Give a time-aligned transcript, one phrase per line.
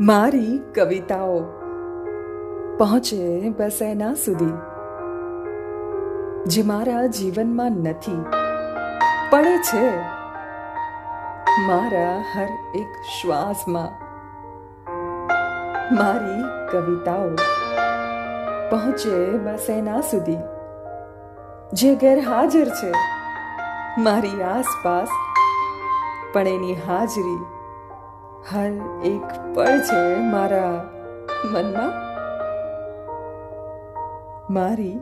[0.00, 1.40] મારી કવિતાઓ.
[2.78, 4.52] પહોંચે બસ એના સુધી.
[6.46, 8.24] જે મારા જીવનમાં નથી,
[9.30, 9.98] પડે છે.
[11.66, 12.86] મારા હર એક
[13.20, 14.04] શ્વાસમાં.
[15.94, 17.30] મારી કવિતાઓ.
[18.70, 20.36] પહોંચે બસ એના સુધી.
[21.72, 22.92] જે ગેરહાજર છે,
[23.98, 25.08] મારી આસપાસ.
[26.32, 27.57] પણ એની હાજરી
[28.52, 28.70] હર
[29.04, 30.84] એક પળ છે મારા
[31.44, 31.92] મનમાં.
[34.52, 35.00] મારી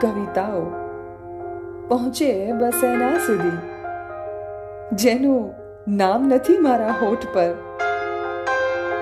[0.00, 0.62] કવિતાઓ
[1.88, 3.58] પહોંચે બસ એના સુધી.
[4.92, 5.54] જેનું
[5.88, 7.54] નામ નથી મારા હોઠ પર.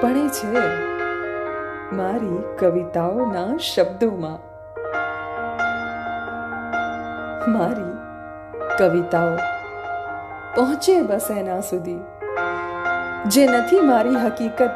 [0.01, 0.59] પણ છે
[1.97, 4.39] મારી કવિતાઓના શબ્દોમાં.
[7.53, 7.97] મારી
[8.79, 9.37] કવિતાઓ
[10.55, 12.01] પહોંચે બસ એના સુધી.
[13.27, 14.71] જે નથી મારી હકીકત.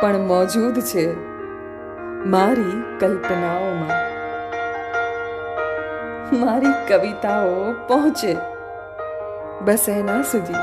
[0.00, 1.14] પણ મોજૂદ છે
[2.24, 4.08] મારી કલ્પનાઓમાં.
[6.40, 8.36] મારી કવિતાઓ પહોંચે
[9.64, 10.54] બસ એના સુધી.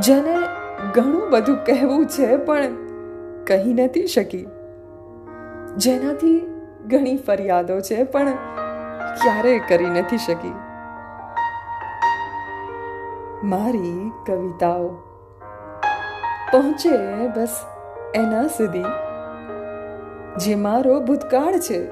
[0.00, 0.38] જેને
[0.94, 2.62] ઘણું બધું કહેવું છે પણ
[3.44, 4.48] કહી નથી શકી.
[5.76, 6.46] જેનાથી
[6.86, 8.32] ઘણી ફરિયાદો છે પણ
[9.22, 10.71] ક્યારેય કરી નથી શકી.
[13.44, 14.88] મારી કવિતાઓ.
[16.52, 17.64] પહોંચે બસ
[18.14, 18.84] એના સુધી.
[20.36, 21.90] જે મારો ભૂતકાળ છે,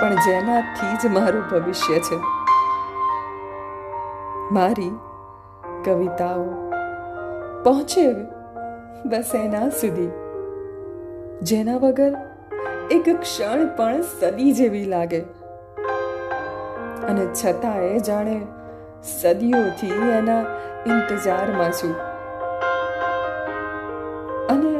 [0.00, 2.16] પણ જેનાથી જ મારું ભવિષ્ય છે.
[4.54, 4.98] મારી
[5.84, 6.44] કવિતાઓ.
[7.64, 8.12] પહોંચે
[9.06, 10.10] બસ એના સુધી.
[11.42, 12.16] જેના વગર
[12.90, 15.20] એક ક્ષણ પણ સદી જેવી લાગે.
[17.08, 18.46] અને છતાંય જાણે
[19.02, 20.40] સદીઓથી એના
[20.86, 21.96] ઇંતજારમાં છું.
[24.46, 24.78] અને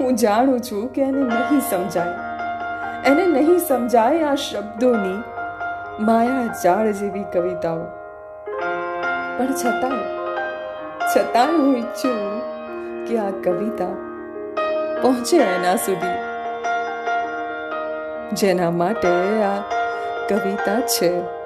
[0.00, 2.14] હું જાણું છું કે એને નહીં સમજાય.
[3.04, 5.22] એને નહીં સમજાય આ શબ્દોની
[6.04, 7.84] માયા જાળ જેવી કવિતાઓ.
[9.38, 10.04] પણ છતાંય
[11.16, 12.40] છતાંય હું ઈચ્છું
[13.04, 13.86] કે આ કવિતા
[15.02, 16.34] પહોંચે એના સુધી.
[18.32, 19.60] જેના માટે આ
[20.28, 21.43] કવિતા છે.